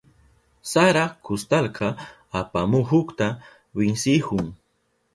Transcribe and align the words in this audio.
Sara 0.71 1.03
kustalka 1.27 1.87
apamuhukta 2.41 3.27
winsihun. 3.77 4.45